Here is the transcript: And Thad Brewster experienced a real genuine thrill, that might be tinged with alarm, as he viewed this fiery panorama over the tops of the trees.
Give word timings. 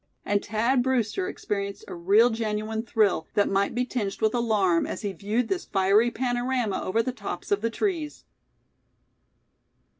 And 0.25 0.43
Thad 0.43 0.81
Brewster 0.81 1.29
experienced 1.29 1.85
a 1.87 1.93
real 1.93 2.31
genuine 2.31 2.81
thrill, 2.81 3.27
that 3.35 3.47
might 3.47 3.75
be 3.75 3.85
tinged 3.85 4.19
with 4.19 4.33
alarm, 4.33 4.87
as 4.87 5.03
he 5.03 5.13
viewed 5.13 5.47
this 5.47 5.65
fiery 5.65 6.09
panorama 6.09 6.81
over 6.81 7.03
the 7.03 7.11
tops 7.11 7.51
of 7.51 7.61
the 7.61 7.69
trees. 7.69 8.25